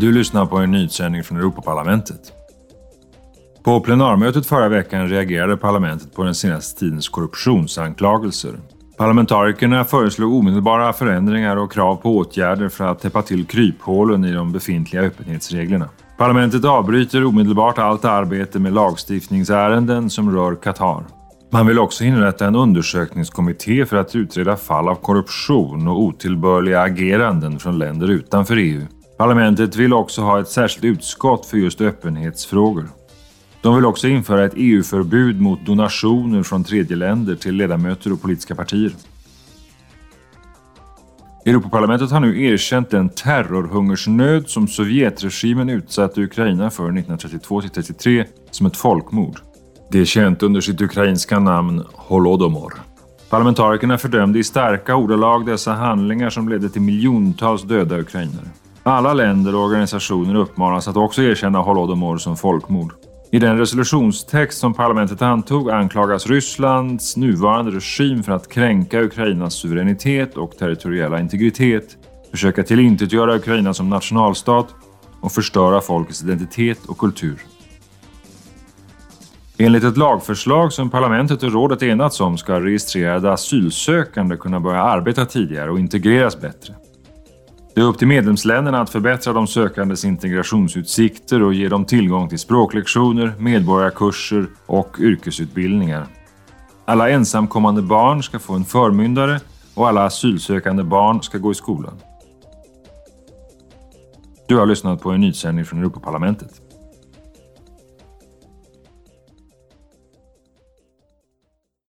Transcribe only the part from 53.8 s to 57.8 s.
fördömde i starka ordalag dessa handlingar som ledde till miljontals